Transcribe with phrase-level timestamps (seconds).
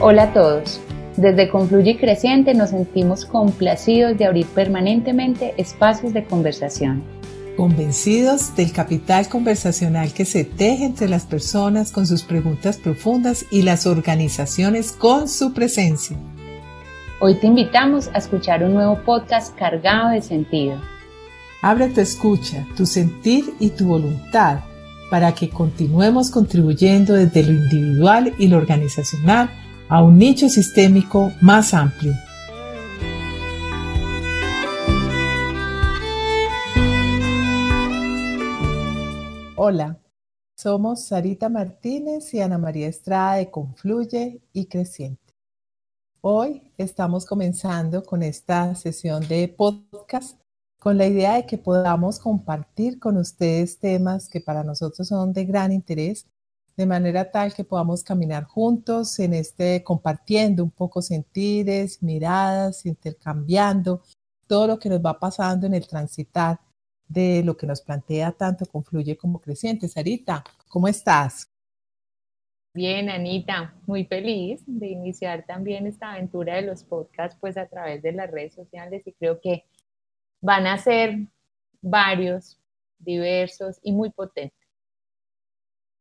[0.00, 0.80] Hola a todos.
[1.18, 7.02] Desde Confluye Creciente nos sentimos complacidos de abrir permanentemente espacios de conversación.
[7.54, 13.60] Convencidos del capital conversacional que se teje entre las personas con sus preguntas profundas y
[13.60, 16.16] las organizaciones con su presencia.
[17.20, 20.80] Hoy te invitamos a escuchar un nuevo podcast cargado de sentido.
[21.60, 24.60] Abre tu escucha, tu sentir y tu voluntad
[25.14, 29.48] para que continuemos contribuyendo desde lo individual y lo organizacional
[29.88, 32.12] a un nicho sistémico más amplio.
[39.54, 40.00] Hola,
[40.56, 45.32] somos Sarita Martínez y Ana María Estrada de Confluye y Creciente.
[46.22, 50.43] Hoy estamos comenzando con esta sesión de podcast
[50.84, 55.46] con la idea de que podamos compartir con ustedes temas que para nosotros son de
[55.46, 56.26] gran interés
[56.76, 64.02] de manera tal que podamos caminar juntos en este compartiendo un poco sentires, miradas, intercambiando
[64.46, 66.60] todo lo que nos va pasando en el transitar
[67.08, 69.88] de lo que nos plantea tanto Confluye como Creciente.
[69.88, 71.48] Sarita, ¿cómo estás?
[72.74, 78.02] Bien, Anita, muy feliz de iniciar también esta aventura de los podcasts pues a través
[78.02, 79.64] de las redes sociales y creo que
[80.44, 81.26] van a ser
[81.80, 82.60] varios,
[82.98, 84.68] diversos y muy potentes.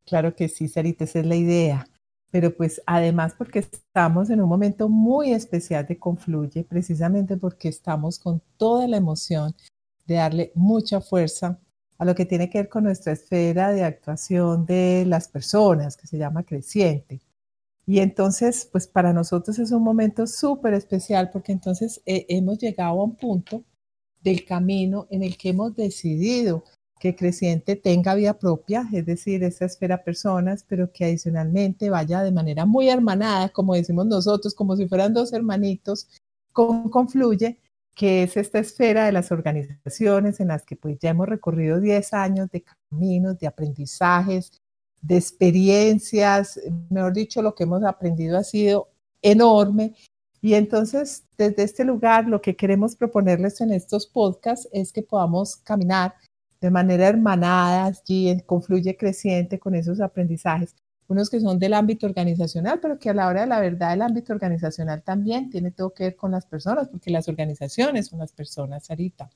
[0.05, 1.87] Claro que sí, Sarita, esa es la idea.
[2.29, 8.19] Pero pues además porque estamos en un momento muy especial de Confluye, precisamente porque estamos
[8.19, 9.55] con toda la emoción
[10.05, 11.57] de darle mucha fuerza
[11.97, 16.07] a lo que tiene que ver con nuestra esfera de actuación de las personas, que
[16.07, 17.21] se llama creciente.
[17.85, 22.99] Y entonces, pues para nosotros es un momento súper especial porque entonces eh, hemos llegado
[22.99, 23.63] a un punto
[24.23, 26.63] del camino en el que hemos decidido
[26.99, 32.31] que Creciente tenga vida propia, es decir, esa esfera personas, pero que adicionalmente vaya de
[32.31, 36.07] manera muy hermanada, como decimos nosotros, como si fueran dos hermanitos,
[36.53, 37.59] con Confluye,
[37.93, 42.13] que es esta esfera de las organizaciones en las que pues ya hemos recorrido 10
[42.13, 44.61] años de caminos, de aprendizajes,
[45.01, 48.87] de experiencias, mejor dicho, lo que hemos aprendido ha sido
[49.21, 49.93] enorme.
[50.43, 55.55] Y entonces, desde este lugar, lo que queremos proponerles en estos podcasts es que podamos
[55.55, 56.15] caminar
[56.59, 60.75] de manera hermanada, allí confluye creciente con esos aprendizajes,
[61.07, 64.01] unos que son del ámbito organizacional, pero que a la hora de la verdad el
[64.01, 68.33] ámbito organizacional también tiene todo que ver con las personas, porque las organizaciones son las
[68.33, 69.29] personas, Sarita.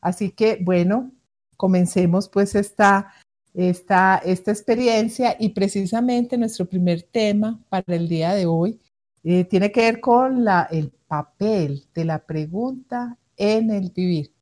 [0.00, 1.12] Así que, bueno,
[1.56, 3.12] comencemos pues esta,
[3.54, 8.80] esta, esta experiencia y precisamente nuestro primer tema para el día de hoy
[9.24, 14.32] eh, tiene que ver con la, el papel de la pregunta en el vivir.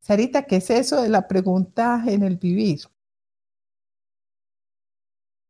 [0.00, 2.80] Sarita, ¿qué es eso de la pregunta en el vivir?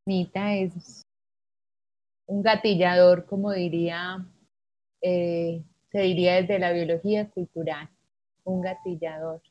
[0.07, 1.03] Anita es
[2.27, 4.27] un gatillador, como diría,
[5.01, 7.89] eh, se diría desde la biología cultural,
[8.45, 9.43] un gatillador,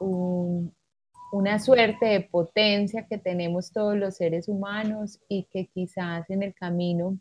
[0.00, 6.54] una suerte de potencia que tenemos todos los seres humanos y que quizás en el
[6.54, 7.18] camino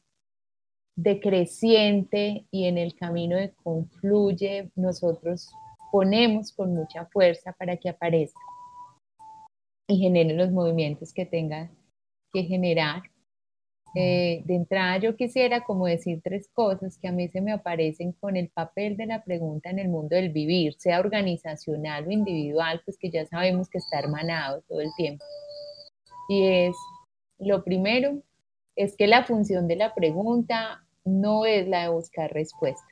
[1.02, 5.52] decreciente y en el camino de confluye nosotros
[5.92, 8.40] ponemos con mucha fuerza para que aparezca
[9.88, 11.70] y genere los movimientos que tenga
[12.32, 13.02] que generar.
[13.94, 18.14] Eh, de entrada yo quisiera como decir tres cosas que a mí se me aparecen
[18.14, 22.82] con el papel de la pregunta en el mundo del vivir, sea organizacional o individual,
[22.86, 25.26] pues que ya sabemos que está hermanado todo el tiempo.
[26.30, 26.76] Y es,
[27.40, 28.22] lo primero,
[28.76, 32.92] es que la función de la pregunta no es la de buscar respuesta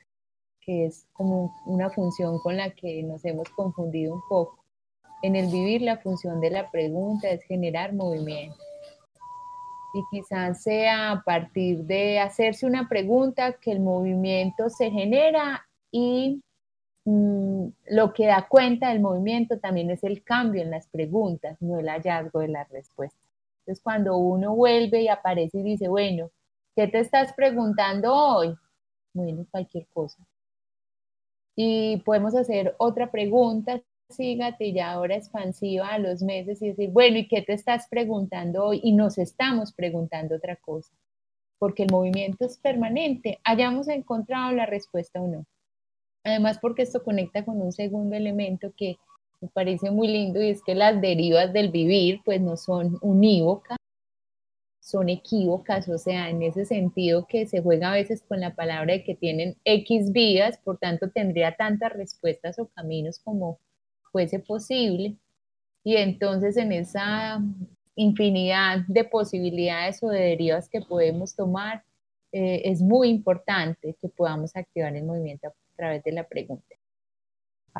[0.60, 4.64] que es como una función con la que nos hemos confundido un poco.
[5.22, 8.56] En el vivir la función de la pregunta es generar movimiento.
[9.92, 16.40] Y quizás sea a partir de hacerse una pregunta que el movimiento se genera y
[17.04, 21.80] mm, lo que da cuenta del movimiento también es el cambio en las preguntas, no
[21.80, 23.18] el hallazgo de la respuesta.
[23.60, 26.30] Entonces cuando uno vuelve y aparece y dice, bueno,
[26.76, 28.54] ¿qué te estás preguntando hoy?
[29.12, 30.24] Bueno, cualquier cosa.
[31.56, 37.28] Y podemos hacer otra pregunta, sí, gatilladora expansiva a los meses y decir, bueno, ¿y
[37.28, 38.80] qué te estás preguntando hoy?
[38.82, 40.92] Y nos estamos preguntando otra cosa,
[41.58, 45.44] porque el movimiento es permanente, hayamos encontrado la respuesta o no.
[46.24, 48.96] Además, porque esto conecta con un segundo elemento que
[49.40, 53.78] me parece muy lindo y es que las derivas del vivir pues no son unívocas,
[54.80, 58.94] son equívocas, o sea, en ese sentido que se juega a veces con la palabra
[58.94, 63.58] de que tienen X vías, por tanto tendría tantas respuestas o caminos como
[64.10, 65.16] fuese posible.
[65.84, 67.42] Y entonces en esa
[67.94, 71.84] infinidad de posibilidades o de derivas que podemos tomar,
[72.32, 76.76] eh, es muy importante que podamos activar el movimiento a través de la pregunta.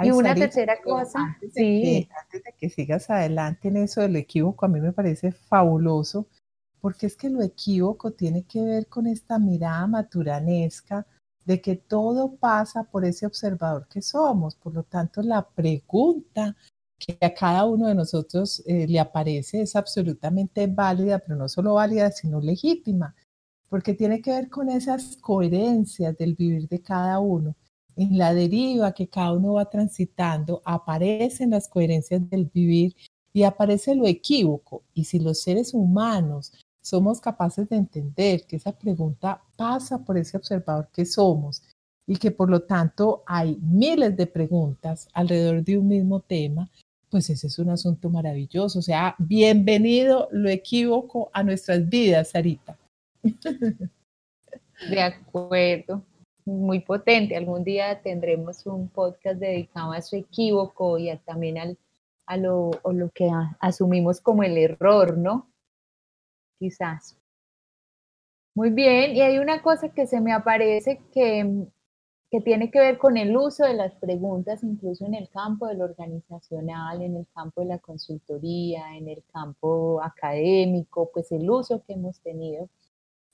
[0.02, 2.08] y una tercera cosa, sí.
[2.22, 6.26] antes de que sigas adelante en eso del equívoco, a mí me parece fabuloso,
[6.80, 11.06] porque es que lo equívoco tiene que ver con esta mirada maturanesca
[11.44, 14.54] de que todo pasa por ese observador que somos.
[14.54, 16.56] Por lo tanto, la pregunta
[16.98, 21.74] que a cada uno de nosotros eh, le aparece es absolutamente válida, pero no solo
[21.74, 23.14] válida, sino legítima,
[23.68, 27.56] porque tiene que ver con esas coherencias del vivir de cada uno.
[27.96, 32.94] En la deriva que cada uno va transitando, aparecen las coherencias del vivir
[33.32, 34.84] y aparece lo equívoco.
[34.94, 36.52] Y si los seres humanos
[36.90, 41.62] somos capaces de entender que esa pregunta pasa por ese observador que somos
[42.04, 46.68] y que por lo tanto hay miles de preguntas alrededor de un mismo tema,
[47.08, 48.80] pues ese es un asunto maravilloso.
[48.80, 52.76] O sea, bienvenido lo equívoco a nuestras vidas, Sarita.
[54.90, 56.02] De acuerdo,
[56.44, 57.36] muy potente.
[57.36, 61.78] Algún día tendremos un podcast dedicado a su equívoco y también al,
[62.26, 65.50] a lo, lo que asumimos como el error, ¿no?
[66.60, 67.16] Quizás.
[68.54, 71.66] Muy bien, y hay una cosa que se me aparece que,
[72.30, 75.80] que tiene que ver con el uso de las preguntas, incluso en el campo del
[75.82, 81.94] organizacional, en el campo de la consultoría, en el campo académico, pues el uso que
[81.94, 82.68] hemos tenido.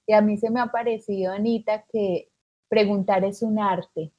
[0.06, 2.30] Y a mí se me ha parecido, Anita, que
[2.68, 4.12] preguntar es un arte,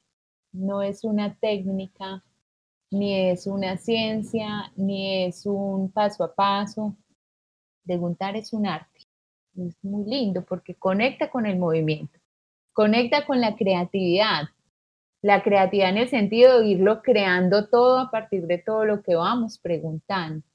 [0.52, 2.22] no es una técnica,
[2.90, 6.94] ni es una ciencia, ni es un paso a paso.
[7.88, 9.08] Preguntar es un arte
[9.66, 12.18] es muy lindo porque conecta con el movimiento,
[12.72, 14.48] conecta con la creatividad.
[15.20, 19.16] La creatividad en el sentido de irlo creando todo a partir de todo lo que
[19.16, 20.46] vamos preguntando.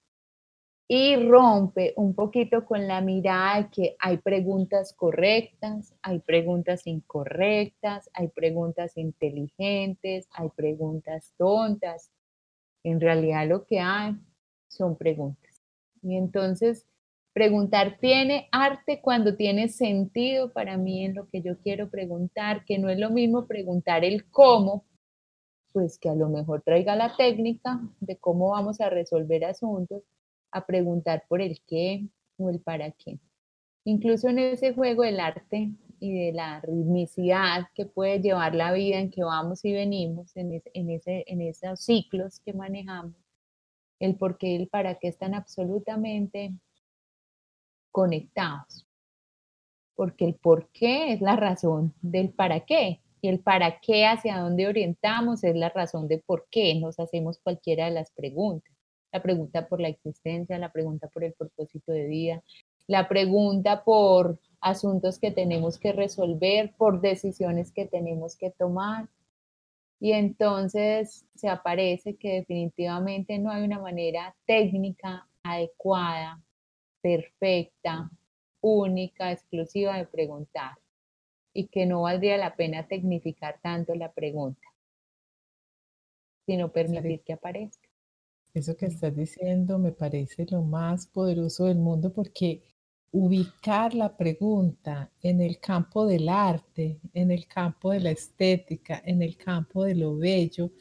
[0.88, 8.10] Y rompe un poquito con la mirada de que hay preguntas correctas, hay preguntas incorrectas,
[8.14, 12.12] hay preguntas inteligentes, hay preguntas tontas.
[12.84, 14.16] En realidad lo que hay
[14.70, 15.62] son preguntas.
[16.02, 16.86] Y entonces
[17.34, 22.78] Preguntar tiene arte cuando tiene sentido para mí en lo que yo quiero preguntar, que
[22.78, 24.86] no es lo mismo preguntar el cómo,
[25.72, 30.04] pues que a lo mejor traiga la técnica de cómo vamos a resolver asuntos,
[30.52, 32.08] a preguntar por el qué
[32.38, 33.20] o el para qué.
[33.84, 39.00] Incluso en ese juego del arte y de la ritmicidad que puede llevar la vida
[39.00, 43.16] en que vamos y venimos, en, en, ese, en esos ciclos que manejamos,
[44.00, 46.54] el por qué y el para qué están absolutamente
[47.94, 48.86] conectados.
[49.96, 53.00] Porque el por qué es la razón del para qué.
[53.22, 57.40] Y el para qué, hacia dónde orientamos, es la razón de por qué nos hacemos
[57.40, 58.74] cualquiera de las preguntas.
[59.14, 62.44] La pregunta por la existencia, la pregunta por el propósito de vida,
[62.88, 69.08] la pregunta por asuntos que tenemos que resolver, por decisiones que tenemos que tomar.
[70.00, 76.42] Y entonces se aparece que definitivamente no hay una manera técnica adecuada
[77.04, 78.10] perfecta,
[78.62, 80.78] única, exclusiva de preguntar
[81.54, 84.66] y que no valdría la pena tecnificar tanto la pregunta,
[86.46, 87.90] sino permitir que aparezca.
[88.54, 92.64] Eso que estás diciendo me parece lo más poderoso del mundo porque
[93.12, 99.22] ubicar la pregunta en el campo del arte, en el campo de la estética, en
[99.22, 100.72] el campo de lo bello,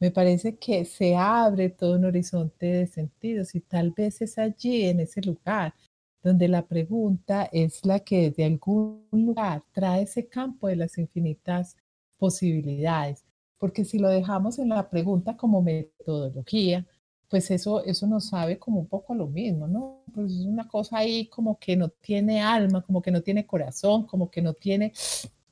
[0.00, 4.86] me parece que se abre todo un horizonte de sentidos y tal vez es allí,
[4.86, 5.74] en ese lugar,
[6.22, 11.76] donde la pregunta es la que de algún lugar trae ese campo de las infinitas
[12.18, 13.24] posibilidades.
[13.58, 16.86] Porque si lo dejamos en la pregunta como metodología,
[17.28, 20.02] pues eso, eso nos sabe como un poco lo mismo, ¿no?
[20.14, 24.06] Pues es una cosa ahí como que no tiene alma, como que no tiene corazón,
[24.06, 24.92] como que no tiene,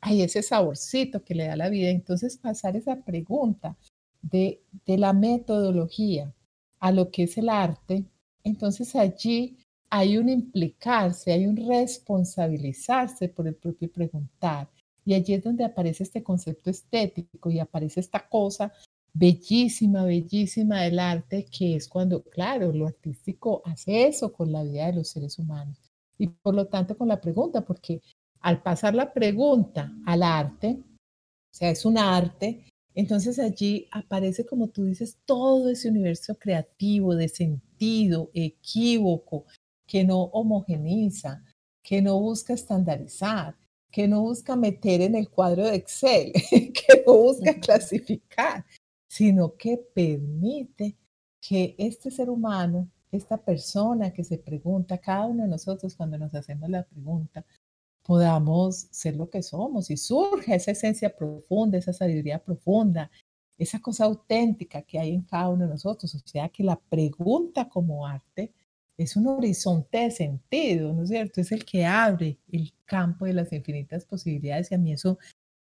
[0.00, 1.90] ay, ese saborcito que le da la vida.
[1.90, 3.76] Entonces pasar esa pregunta
[4.22, 6.34] de, la metodología
[6.80, 8.04] a lo que es el arte,
[8.44, 9.56] entonces allí
[9.90, 14.68] hay un implicarse, hay un responsabilizarse por el propio preguntar.
[15.04, 18.72] Y allí es donde aparece este concepto estético y aparece esta cosa
[19.14, 24.86] bellísima, bellísima del arte, que es cuando, claro, lo artístico hace eso con la vida
[24.86, 25.78] de los seres humanos.
[26.18, 28.02] Y por lo tanto con la pregunta, porque
[28.40, 32.66] al pasar la pregunta al arte, o sea, es un arte,
[32.98, 39.44] entonces allí aparece, como tú dices, todo ese universo creativo, de sentido, equívoco,
[39.86, 41.44] que no homogeniza,
[41.80, 43.56] que no busca estandarizar,
[43.92, 48.66] que no busca meter en el cuadro de Excel, que no busca clasificar,
[49.08, 50.96] sino que permite
[51.40, 56.34] que este ser humano esta persona que se pregunta, cada uno de nosotros cuando nos
[56.34, 57.44] hacemos la pregunta,
[58.08, 63.10] podamos ser lo que somos y surge esa esencia profunda, esa sabiduría profunda,
[63.58, 66.14] esa cosa auténtica que hay en cada uno de nosotros.
[66.14, 68.50] O sea, que la pregunta como arte
[68.96, 71.42] es un horizonte de sentido, ¿no es cierto?
[71.42, 75.18] Es el que abre el campo de las infinitas posibilidades y a mí eso,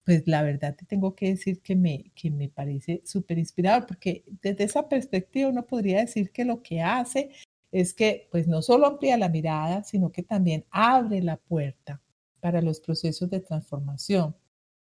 [0.04, 4.22] pues la verdad te tengo que decir que me, que me parece súper inspirador, porque
[4.42, 7.30] desde esa perspectiva uno podría decir que lo que hace
[7.72, 12.02] es que pues no solo amplía la mirada, sino que también abre la puerta
[12.44, 14.34] para los procesos de transformación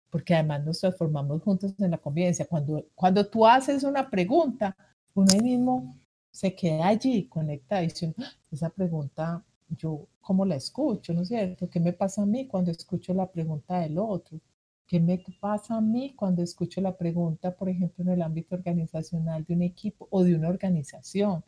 [0.09, 2.45] porque además nos transformamos juntos en la convivencia.
[2.45, 4.75] Cuando, cuando tú haces una pregunta,
[5.13, 5.97] uno mismo
[6.31, 11.69] se queda allí, conecta dice, ah, esa pregunta, yo cómo la escucho, ¿no es cierto?
[11.69, 14.39] ¿Qué me pasa a mí cuando escucho la pregunta del otro?
[14.87, 19.43] ¿Qué me pasa a mí cuando escucho la pregunta, por ejemplo, en el ámbito organizacional
[19.43, 21.43] de un equipo o de una organización?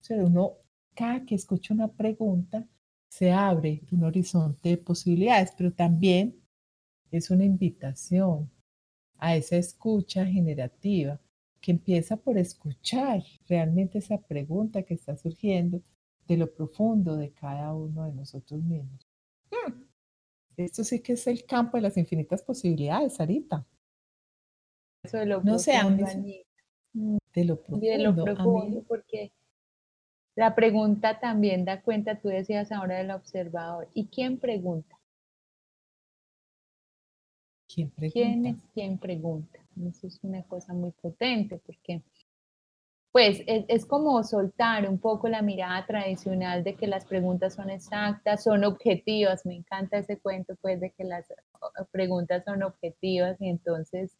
[0.00, 0.52] O sea, uno,
[0.94, 2.64] cada que escucha una pregunta,
[3.16, 6.38] se abre un horizonte de posibilidades, pero también
[7.10, 8.50] es una invitación
[9.16, 11.18] a esa escucha generativa
[11.62, 15.80] que empieza por escuchar realmente esa pregunta que está surgiendo
[16.28, 19.08] de lo profundo de cada uno de nosotros mismos.
[19.50, 19.84] Hmm.
[20.58, 23.66] Esto sí que es el campo de las infinitas posibilidades, Sarita.
[25.04, 27.86] Eso de lo no mm, de lo profundo.
[27.86, 29.32] De lo profundo, porque
[30.36, 33.88] la pregunta también da cuenta, tú decías ahora del observador.
[33.94, 34.96] ¿Y quién pregunta?
[37.66, 38.12] ¿Quién pregunta?
[38.12, 39.58] ¿Quién es quien pregunta?
[39.88, 42.02] Eso es una cosa muy potente porque
[43.12, 48.44] pues es, como soltar un poco la mirada tradicional de que las preguntas son exactas,
[48.44, 49.46] son objetivas.
[49.46, 51.32] Me encanta ese cuento, pues, de que las
[51.90, 54.18] preguntas son objetivas y entonces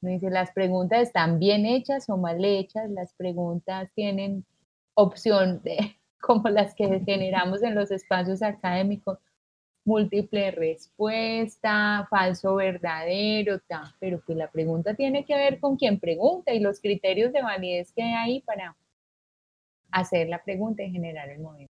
[0.00, 4.44] me dice, las preguntas están bien hechas o mal hechas, las preguntas tienen
[5.00, 9.18] opción de, como las que generamos en los espacios académicos,
[9.84, 13.60] múltiple respuesta, falso verdadero,
[13.98, 17.90] pero pues la pregunta tiene que ver con quien pregunta y los criterios de validez
[17.92, 18.76] que hay ahí para
[19.90, 21.72] hacer la pregunta y generar el movimiento.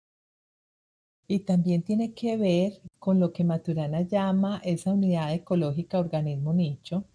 [1.28, 7.06] Y también tiene que ver con lo que Maturana llama esa unidad ecológica organismo nicho,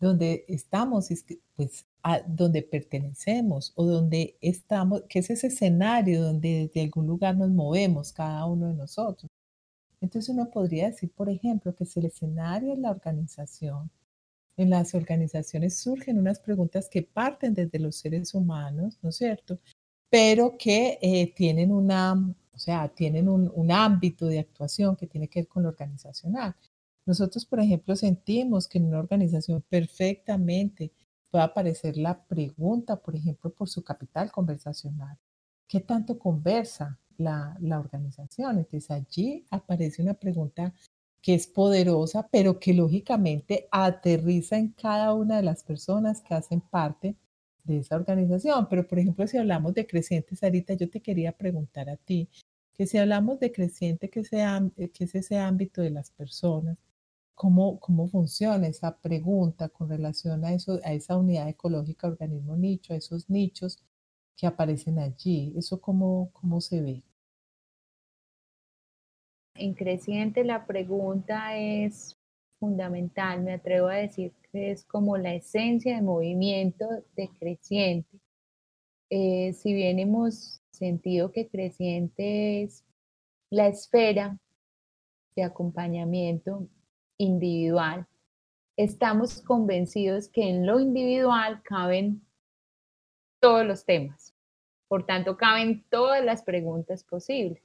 [0.00, 1.08] donde estamos,
[1.54, 7.36] pues, a donde pertenecemos o donde estamos, que es ese escenario donde desde algún lugar
[7.36, 9.30] nos movemos cada uno de nosotros.
[10.00, 13.90] Entonces uno podría decir, por ejemplo, que si el escenario es la organización,
[14.56, 19.58] en las organizaciones surgen unas preguntas que parten desde los seres humanos, ¿no es cierto?
[20.10, 22.14] Pero que eh, tienen una,
[22.52, 26.54] o sea, tienen un, un, ámbito de actuación que tiene que ver con lo organizacional.
[27.06, 30.92] Nosotros, por ejemplo, sentimos que en una organización perfectamente
[31.32, 35.18] puede aparecer la pregunta, por ejemplo, por su capital conversacional.
[35.66, 37.00] ¿Qué tanto conversa?
[37.22, 38.58] la, organización.
[38.58, 40.74] Entonces allí aparece una pregunta
[41.20, 46.60] que es poderosa, pero que lógicamente aterriza en cada una de las personas que hacen
[46.60, 47.16] parte
[47.64, 48.66] de esa organización.
[48.68, 52.28] Pero, por ejemplo, si hablamos de creciente, Sarita, yo te quería preguntar a ti,
[52.74, 56.76] que si hablamos de creciente, que, sea, que es ese ámbito de las personas,
[57.34, 62.92] ¿cómo, cómo funciona esa pregunta con relación a, eso, a esa unidad ecológica, organismo nicho,
[62.92, 63.82] a esos nichos
[64.36, 65.52] que aparecen allí?
[65.56, 67.02] ¿Eso cómo, cómo se ve?
[69.54, 72.16] En creciente la pregunta es
[72.58, 76.86] fundamental, me atrevo a decir que es como la esencia de movimiento
[77.16, 78.20] de creciente.
[79.10, 82.84] Eh, si bien hemos sentido que creciente es
[83.50, 84.38] la esfera
[85.36, 86.68] de acompañamiento
[87.22, 88.06] individual,
[88.76, 92.22] estamos convencidos que en lo individual caben
[93.40, 94.34] todos los temas.
[94.88, 97.62] Por tanto, caben todas las preguntas posibles.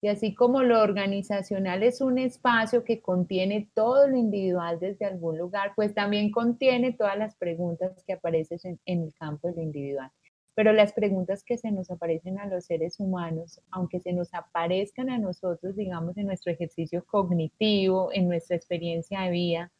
[0.00, 5.38] Y así como lo organizacional es un espacio que contiene todo lo individual desde algún
[5.38, 10.10] lugar, pues también contiene todas las preguntas que aparecen en, el campo de lo individual.
[10.54, 15.10] Pero las preguntas que se nos aparecen a los seres humanos, aunque se nos aparezcan
[15.10, 19.72] a nosotros, digamos, en nuestro ejercicio cognitivo, en nuestra experiencia de vida,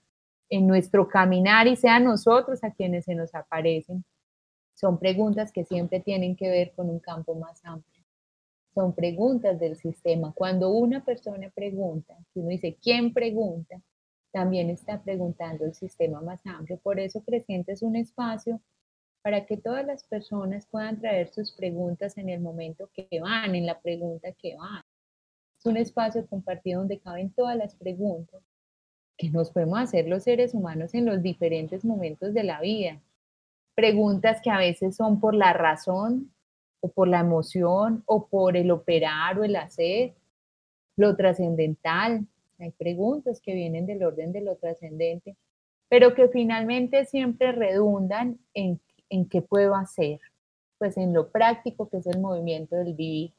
[0.49, 4.04] en nuestro caminar y sean nosotros a quienes se nos aparecen,
[4.75, 8.04] son preguntas que siempre tienen que ver con un campo más amplio.
[8.75, 10.33] Son preguntas del sistema.
[10.35, 13.81] Cuando una persona pregunta, si uno dice, ¿quién pregunta?
[14.33, 16.78] También está preguntando el sistema más amplio.
[16.78, 18.61] Por eso Creciente es un espacio
[19.25, 23.64] para que todas las personas puedan traer sus preguntas en el momento que van, en
[23.64, 24.83] la pregunta que van.
[25.59, 28.43] Es un espacio compartido donde caben todas las preguntas
[29.16, 33.00] que nos podemos hacer los seres humanos en los diferentes momentos de la vida
[33.75, 36.31] preguntas que a veces son por la razón
[36.81, 40.12] o por la emoción, o por el operar o el hacer,
[40.97, 42.26] lo trascendental.
[42.59, 45.35] Hay preguntas que vienen del orden de lo trascendente,
[45.88, 50.20] pero que finalmente siempre redundan en, en qué puedo hacer,
[50.78, 53.32] pues en lo práctico que es el movimiento del vivir.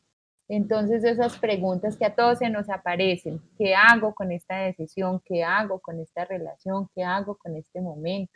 [0.48, 5.22] Entonces esas preguntas que a todos se nos aparecen, ¿qué hago con esta decisión?
[5.26, 6.88] ¿Qué hago con esta relación?
[6.94, 8.34] ¿Qué hago con este momento?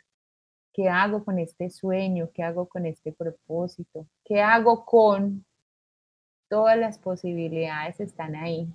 [0.72, 2.30] ¿Qué hago con este sueño?
[2.32, 4.06] ¿Qué hago con este propósito?
[4.24, 5.44] ¿Qué hago con
[6.48, 8.68] todas las posibilidades están ahí?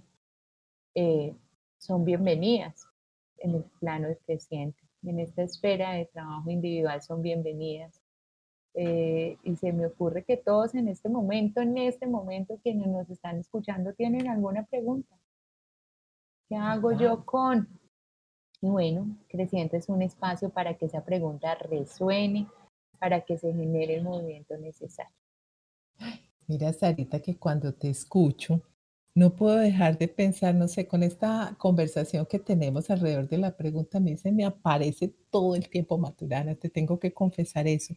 [0.93, 1.35] Eh,
[1.77, 2.87] son bienvenidas
[3.37, 4.79] en el plano creciente.
[5.03, 8.01] En esta esfera de trabajo individual son bienvenidas.
[8.77, 13.09] Eh, y se me ocurre que todos en este momento, en este momento, quienes nos
[13.09, 15.15] están escuchando, tienen alguna pregunta.
[16.49, 17.67] ¿Qué hago yo con?
[18.61, 22.47] Y bueno, Creciente es un espacio para que esa pregunta resuene,
[22.99, 25.15] para que se genere el movimiento necesario.
[26.47, 28.61] Mira, Sarita, que cuando te escucho,
[29.15, 33.55] no puedo dejar de pensar, no sé, con esta conversación que tenemos alrededor de la
[33.55, 37.95] pregunta, a mí se me aparece todo el tiempo Maturana, te tengo que confesar eso.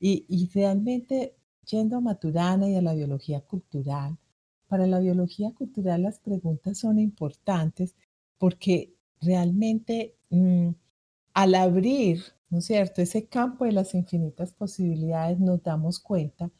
[0.00, 1.36] Y, realmente,
[1.68, 4.18] yendo a Maturana y a la biología cultural,
[4.68, 7.94] para la biología cultural las preguntas son importantes
[8.38, 10.70] porque realmente mm,
[11.34, 16.50] al abrir, ¿no es cierto?, ese campo de las infinitas posibilidades nos damos cuenta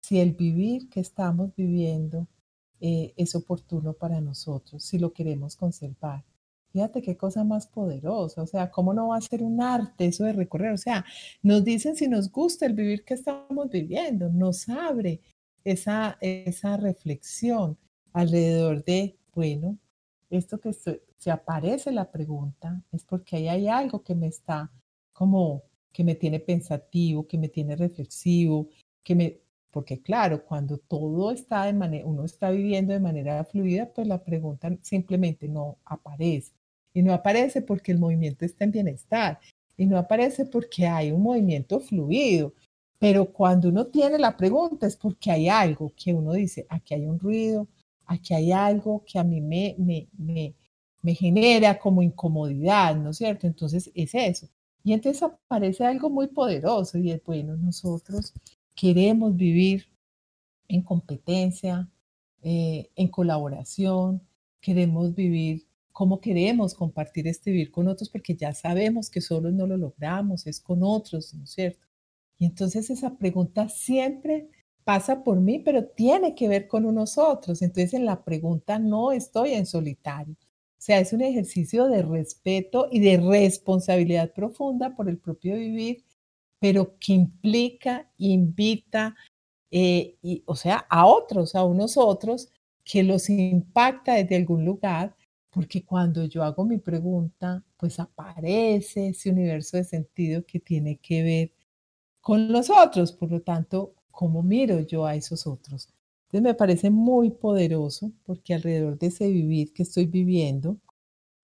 [0.00, 2.28] si el vivir que estamos viviendo
[2.80, 6.24] eh, es oportuno para nosotros, si lo queremos conservar.
[6.76, 10.24] Fíjate qué cosa más poderosa, o sea, ¿cómo no va a ser un arte eso
[10.24, 10.72] de recorrer?
[10.72, 11.06] O sea,
[11.42, 15.22] nos dicen si nos gusta el vivir que estamos viviendo, nos abre
[15.64, 17.78] esa, esa reflexión
[18.12, 19.78] alrededor de, bueno,
[20.28, 24.70] esto que se aparece la pregunta es porque ahí hay algo que me está
[25.14, 28.68] como, que me tiene pensativo, que me tiene reflexivo,
[29.02, 29.40] que me,
[29.70, 34.22] porque claro, cuando todo está de manera, uno está viviendo de manera fluida, pues la
[34.22, 36.52] pregunta simplemente no aparece.
[36.96, 39.38] Y no aparece porque el movimiento está en bienestar.
[39.76, 42.54] Y no aparece porque hay un movimiento fluido.
[42.98, 47.04] Pero cuando uno tiene la pregunta es porque hay algo que uno dice, aquí hay
[47.04, 47.68] un ruido,
[48.06, 50.54] aquí hay algo que a mí me, me, me,
[51.02, 53.46] me genera como incomodidad, ¿no es cierto?
[53.46, 54.48] Entonces es eso.
[54.82, 58.32] Y entonces aparece algo muy poderoso y es, bueno, nosotros
[58.74, 59.86] queremos vivir
[60.66, 61.90] en competencia,
[62.42, 64.22] eh, en colaboración,
[64.62, 69.66] queremos vivir cómo queremos compartir este vivir con otros, porque ya sabemos que solos no
[69.66, 71.86] lo logramos, es con otros, ¿no es cierto?
[72.38, 74.50] Y entonces esa pregunta siempre
[74.84, 77.62] pasa por mí, pero tiene que ver con nosotros.
[77.62, 80.34] Entonces en la pregunta no estoy en solitario.
[80.34, 86.04] O sea, es un ejercicio de respeto y de responsabilidad profunda por el propio vivir,
[86.60, 89.16] pero que implica, invita,
[89.70, 92.52] eh, o sea, a otros, a unos otros,
[92.84, 95.16] que los impacta desde algún lugar
[95.50, 101.22] porque cuando yo hago mi pregunta, pues aparece ese universo de sentido que tiene que
[101.22, 101.52] ver
[102.20, 105.88] con los otros, por lo tanto, ¿cómo miro yo a esos otros?
[106.26, 110.76] Entonces me parece muy poderoso porque alrededor de ese vivir que estoy viviendo,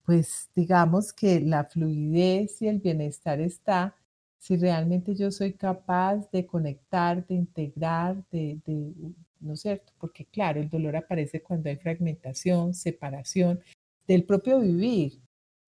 [0.05, 3.95] pues digamos que la fluidez y el bienestar está
[4.39, 8.93] si realmente yo soy capaz de conectar, de integrar, de, de
[9.39, 9.93] ¿no es cierto?
[9.99, 13.61] Porque claro, el dolor aparece cuando hay fragmentación, separación,
[14.07, 15.19] del propio vivir,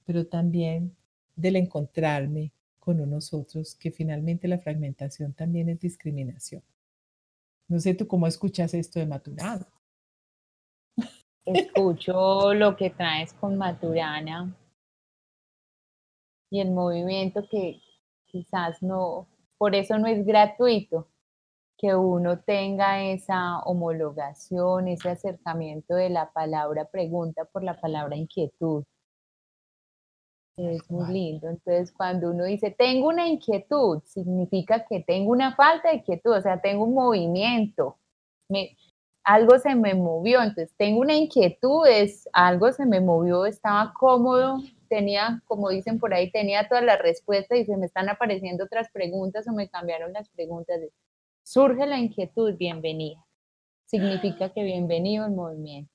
[0.06, 0.96] pero también
[1.36, 6.62] del encontrarme con unos otros, que finalmente la fragmentación también es discriminación.
[7.68, 9.68] No sé tú cómo escuchas esto de Maturana.
[11.46, 14.56] Escucho lo que traes con Maturana
[16.50, 17.82] y el movimiento que
[18.26, 21.08] quizás no, por eso no es gratuito,
[21.78, 28.84] que uno tenga esa homologación, ese acercamiento de la palabra pregunta por la palabra inquietud.
[30.58, 31.50] Es muy lindo.
[31.50, 36.42] Entonces, cuando uno dice, tengo una inquietud, significa que tengo una falta de inquietud, o
[36.42, 37.98] sea, tengo un movimiento,
[38.50, 38.78] me,
[39.26, 44.60] algo se me movió, entonces tengo una inquietud, es, algo se me movió, estaba cómodo,
[44.88, 48.90] tenía, como dicen por ahí, tenía todas las respuestas y se me están apareciendo otras
[48.92, 50.80] preguntas o me cambiaron las preguntas.
[51.48, 53.24] Surge la inquietud, bienvenida.
[53.86, 55.92] Significa que bienvenido al movimiento.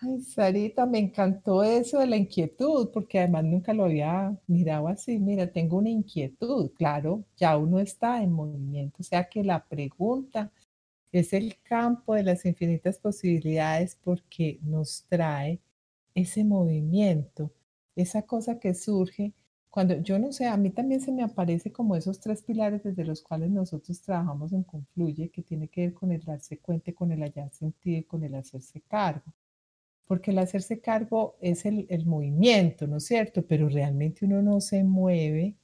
[0.00, 5.18] Ay, Sarita, me encantó eso de la inquietud, porque además nunca lo había mirado así.
[5.18, 10.52] Mira, tengo una inquietud, claro, ya uno está en movimiento, o sea que la pregunta
[11.10, 15.58] es el campo de las infinitas posibilidades porque nos trae
[16.14, 17.50] ese movimiento,
[17.96, 19.32] esa cosa que surge
[19.70, 23.04] cuando yo no sé, a mí también se me aparece como esos tres pilares desde
[23.04, 27.12] los cuales nosotros trabajamos en Confluye, que tiene que ver con el darse cuenta, con
[27.12, 29.32] el hallar sentido y con el hacerse cargo.
[30.06, 33.46] Porque el hacerse cargo es el, el movimiento, ¿no es cierto?
[33.46, 35.56] Pero realmente uno no se mueve,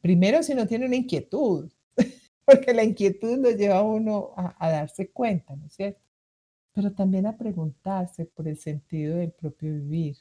[0.00, 1.70] primero si no tiene una inquietud,
[2.44, 6.00] porque la inquietud lo lleva a uno a, a darse cuenta, ¿no es cierto?
[6.72, 10.16] Pero también a preguntarse por el sentido del propio vivir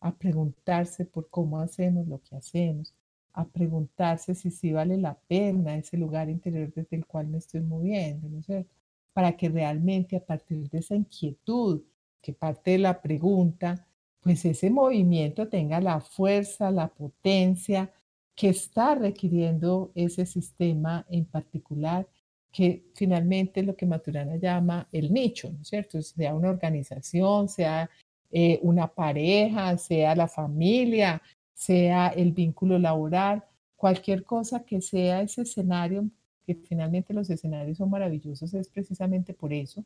[0.00, 2.94] a preguntarse por cómo hacemos lo que hacemos,
[3.32, 7.60] a preguntarse si sí vale la pena ese lugar interior desde el cual me estoy
[7.60, 8.74] moviendo, ¿no es cierto?
[9.12, 11.82] Para que realmente a partir de esa inquietud
[12.20, 13.86] que parte de la pregunta,
[14.20, 17.90] pues ese movimiento tenga la fuerza, la potencia
[18.34, 22.08] que está requiriendo ese sistema en particular,
[22.52, 26.02] que finalmente es lo que Maturana llama el nicho, ¿no es cierto?
[26.02, 27.88] Sea una organización, sea
[28.30, 31.22] eh, una pareja, sea la familia,
[31.54, 33.44] sea el vínculo laboral,
[33.76, 36.08] cualquier cosa que sea ese escenario,
[36.46, 39.84] que finalmente los escenarios son maravillosos, es precisamente por eso,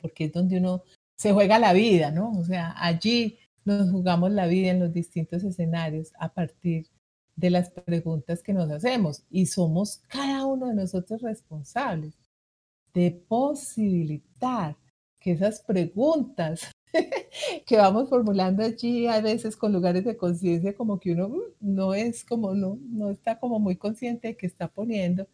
[0.00, 0.82] porque es donde uno
[1.16, 2.32] se juega la vida, ¿no?
[2.38, 6.86] O sea, allí nos jugamos la vida en los distintos escenarios a partir
[7.36, 12.14] de las preguntas que nos hacemos y somos cada uno de nosotros responsables
[12.94, 14.76] de posibilitar
[15.20, 16.72] que esas preguntas
[17.66, 21.94] que vamos formulando allí a veces con lugares de conciencia como que uno mm, no
[21.94, 25.26] es como, no, no está como muy consciente de que está poniendo,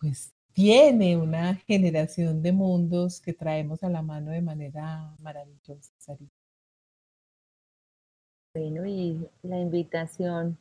[0.00, 5.92] pues tiene una generación de mundos que traemos a la mano de manera maravillosa.
[8.54, 10.58] Bueno, y la invitación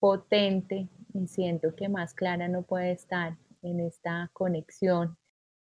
[0.00, 5.16] potente, y siento que más clara no puede estar en esta conexión,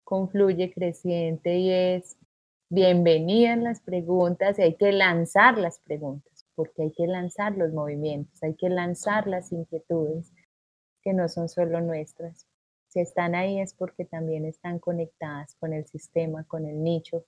[0.03, 2.17] confluye creciente y es
[2.69, 8.43] bienvenidas las preguntas y hay que lanzar las preguntas, porque hay que lanzar los movimientos,
[8.43, 10.33] hay que lanzar las inquietudes
[11.01, 12.45] que no son solo nuestras.
[12.89, 17.25] Si están ahí es porque también están conectadas con el sistema, con el nicho,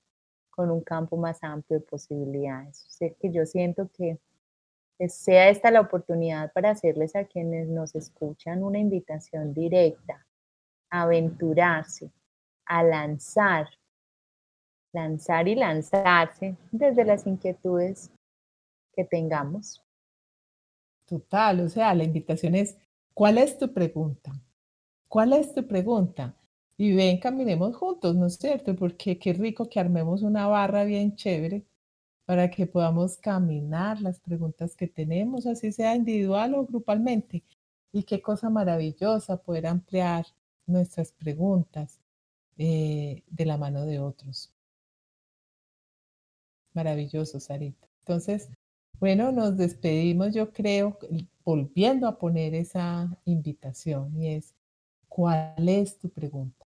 [0.49, 2.97] con un campo más amplio de posibilidades.
[2.99, 4.19] Que yo siento que
[5.07, 10.25] sea esta la oportunidad para hacerles a quienes nos escuchan una invitación directa
[10.89, 12.11] a aventurarse,
[12.65, 13.69] a lanzar
[14.91, 18.11] lanzar y lanzarse desde las inquietudes
[18.95, 19.83] que tengamos.
[21.05, 22.77] Total, o sea, la invitación es,
[23.13, 24.31] ¿cuál es tu pregunta?
[25.07, 26.35] ¿Cuál es tu pregunta?
[26.77, 28.75] Y ven, caminemos juntos, ¿no es cierto?
[28.75, 31.65] Porque qué rico que armemos una barra bien chévere
[32.25, 37.43] para que podamos caminar las preguntas que tenemos, así sea individual o grupalmente.
[37.91, 40.27] Y qué cosa maravillosa poder ampliar
[40.67, 41.99] nuestras preguntas
[42.57, 44.53] eh, de la mano de otros.
[46.79, 47.85] Maravilloso, Sarita.
[48.05, 48.49] Entonces,
[49.01, 50.97] bueno, nos despedimos, yo creo,
[51.43, 54.55] volviendo a poner esa invitación y es,
[55.09, 56.65] ¿cuál es tu pregunta?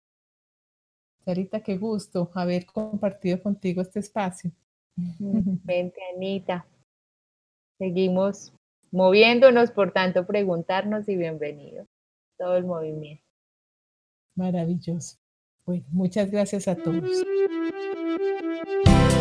[1.26, 4.52] Sarita, qué gusto haber compartido contigo este espacio.
[4.95, 6.67] Vente, Anita.
[7.80, 8.54] Seguimos
[8.91, 11.88] moviéndonos, por tanto, preguntarnos y bienvenido.
[12.38, 13.23] Todo el movimiento.
[14.36, 15.17] Maravilloso.
[15.65, 17.23] Bueno, muchas gracias a todos.